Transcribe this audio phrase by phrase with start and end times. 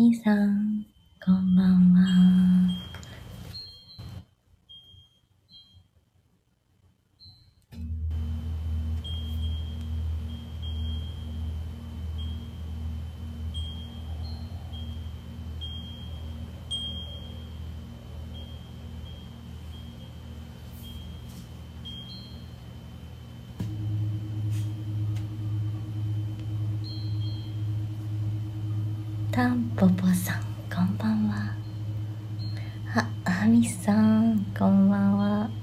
[0.00, 0.86] 兄さん、
[1.22, 2.89] こんばんは。
[33.42, 35.59] あみさんこんばんは。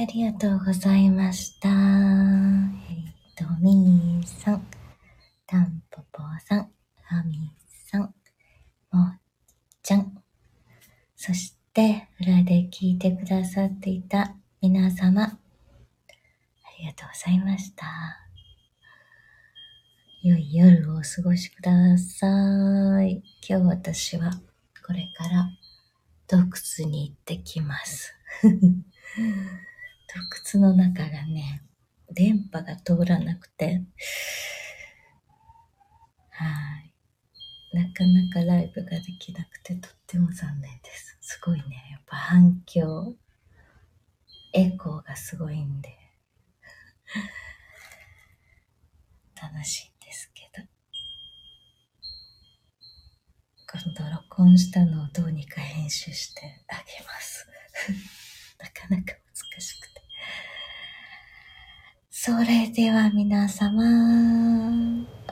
[0.00, 1.68] ありがとうございました。
[1.68, 1.74] えっ、
[3.34, 4.64] と、みーさん、
[5.44, 6.58] たんぽぽさん、
[7.02, 8.02] はみさん、
[8.92, 9.20] もっ
[9.82, 10.22] ちゃん。
[11.16, 15.36] そして、裏で聞いてくださっていた皆様、あ
[16.78, 17.84] りがとうございました。
[20.22, 23.24] 良い夜をお過ごしください。
[23.48, 24.30] 今日私は
[24.86, 25.50] これから
[26.28, 26.36] 洞
[26.82, 28.14] 窟に行ってきます。
[30.08, 31.62] 洞窟の中がね、
[32.10, 33.82] 電波が通らなくて、
[36.30, 36.46] は
[36.80, 36.94] い。
[37.76, 41.18] なかなかライブができなくてとっても残念です。
[41.20, 41.88] すごいね。
[41.90, 43.14] やっぱ反響、
[44.54, 45.98] エコーがすごいんで、
[49.40, 50.66] 楽しいんですけど。
[53.70, 57.46] 今度録音したのをどうにか編集してあげます。
[62.28, 63.82] それでは皆様、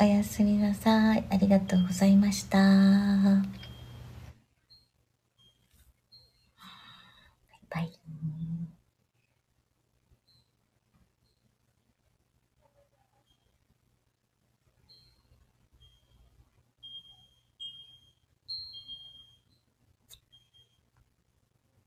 [0.00, 1.26] おやすみなさい。
[1.28, 2.56] ありがとうございました。